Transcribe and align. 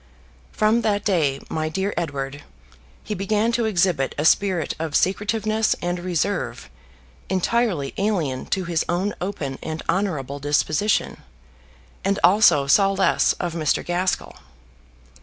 From 0.51 0.81
that 0.81 1.05
day, 1.05 1.39
my 1.47 1.69
dear 1.69 1.93
Edward, 1.95 2.41
he 3.03 3.13
began 3.13 3.51
to 3.51 3.65
exhibit 3.65 4.15
a 4.17 4.25
spirit 4.25 4.73
of 4.79 4.95
secretiveness 4.95 5.75
and 5.79 5.99
reserve 5.99 6.71
entirely 7.29 7.93
alien 7.99 8.47
to 8.47 8.63
his 8.63 8.83
own 8.89 9.13
open 9.21 9.59
and 9.61 9.83
honourable 9.87 10.39
disposition, 10.39 11.17
and 12.03 12.17
also 12.23 12.65
saw 12.65 12.89
less 12.93 13.33
of 13.33 13.53
Mr. 13.53 13.85
Gaskell. 13.85 14.37